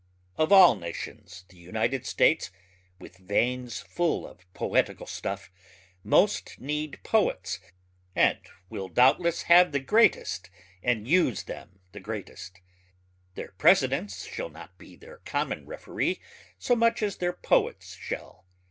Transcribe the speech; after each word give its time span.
Of 0.35 0.51
all 0.51 0.75
nations 0.75 1.45
the 1.49 1.57
United 1.59 2.07
States 2.07 2.49
with 2.97 3.17
veins 3.17 3.81
full 3.81 4.25
of 4.27 4.51
poetical 4.55 5.05
stuff 5.05 5.51
most 6.03 6.59
need 6.59 6.97
poets 7.03 7.59
and 8.15 8.39
will 8.67 8.87
doubtless 8.87 9.43
have 9.43 9.71
the 9.71 9.79
greatest 9.79 10.49
and 10.81 11.07
use 11.07 11.43
them 11.43 11.81
the 11.91 11.99
greatest. 11.99 12.61
Their 13.35 13.51
Presidents 13.59 14.25
shall 14.25 14.49
not 14.49 14.75
be 14.79 14.95
their 14.95 15.17
common 15.19 15.67
referee 15.67 16.19
so 16.57 16.75
much 16.75 17.03
as 17.03 17.17
their 17.17 17.33
poets 17.33 17.93
shall. 17.93 18.47